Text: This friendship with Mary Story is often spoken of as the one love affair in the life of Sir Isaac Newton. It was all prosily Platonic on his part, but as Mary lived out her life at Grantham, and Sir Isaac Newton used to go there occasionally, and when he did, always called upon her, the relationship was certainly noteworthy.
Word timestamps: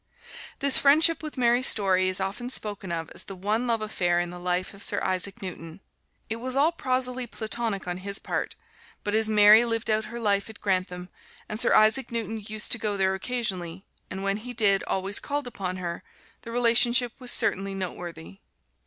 This 0.57 0.79
friendship 0.79 1.21
with 1.21 1.37
Mary 1.37 1.61
Story 1.61 2.09
is 2.09 2.19
often 2.19 2.49
spoken 2.49 2.91
of 2.91 3.11
as 3.11 3.25
the 3.25 3.35
one 3.35 3.67
love 3.67 3.81
affair 3.83 4.19
in 4.19 4.31
the 4.31 4.39
life 4.39 4.73
of 4.73 4.81
Sir 4.81 4.99
Isaac 5.03 5.43
Newton. 5.43 5.79
It 6.27 6.37
was 6.37 6.55
all 6.55 6.71
prosily 6.71 7.27
Platonic 7.27 7.87
on 7.87 7.97
his 7.97 8.17
part, 8.17 8.55
but 9.03 9.13
as 9.13 9.29
Mary 9.29 9.63
lived 9.63 9.91
out 9.91 10.05
her 10.05 10.19
life 10.19 10.49
at 10.49 10.59
Grantham, 10.59 11.09
and 11.47 11.59
Sir 11.59 11.75
Isaac 11.75 12.11
Newton 12.11 12.39
used 12.43 12.71
to 12.71 12.79
go 12.79 12.97
there 12.97 13.13
occasionally, 13.13 13.85
and 14.09 14.23
when 14.23 14.37
he 14.37 14.53
did, 14.53 14.81
always 14.87 15.19
called 15.19 15.45
upon 15.45 15.75
her, 15.77 16.01
the 16.41 16.49
relationship 16.49 17.13
was 17.19 17.29
certainly 17.29 17.75
noteworthy. 17.75 18.39